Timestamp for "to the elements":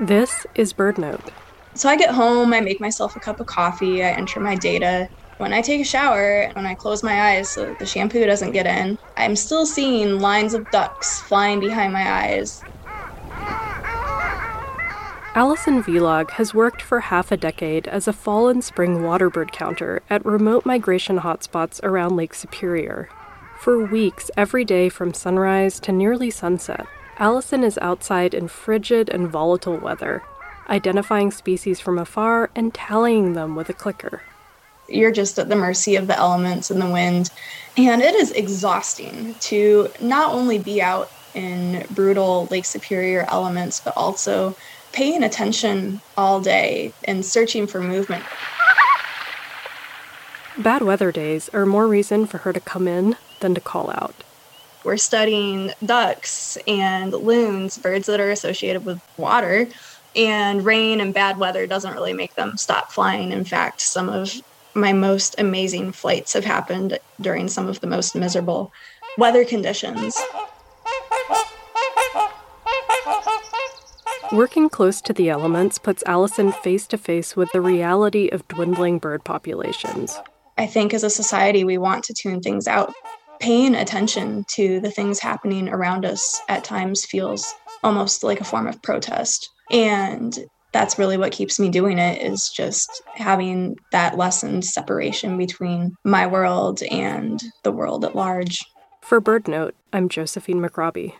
75.02-75.78